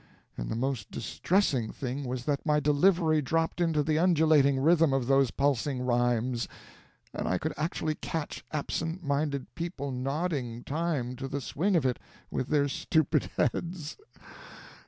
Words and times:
And 0.35 0.49
the 0.49 0.55
most 0.55 0.89
distressing 0.89 1.71
thing 1.71 2.05
was 2.05 2.25
that 2.25 2.43
my 2.43 2.59
delivery 2.59 3.21
dropped 3.21 3.61
into 3.61 3.83
the 3.83 3.99
undulating 3.99 4.59
rhythm 4.59 4.93
of 4.93 5.05
those 5.05 5.29
pulsing 5.29 5.85
rhymes, 5.85 6.47
and 7.13 7.27
I 7.27 7.37
could 7.37 7.53
actually 7.55 7.93
catch 7.93 8.43
absent 8.51 9.03
minded 9.03 9.53
people 9.53 9.91
nodding 9.91 10.63
time 10.63 11.15
to 11.17 11.27
the 11.27 11.39
swing 11.39 11.75
of 11.75 11.85
it 11.85 11.99
with 12.31 12.47
their 12.47 12.67
stupid 12.67 13.29
heads. 13.37 13.95